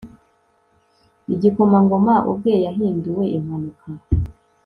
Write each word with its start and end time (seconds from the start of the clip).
igikomangoma 1.33 2.15
ubwe 2.31 2.53
yahinduwe 2.65 3.23
impanuka 3.37 3.87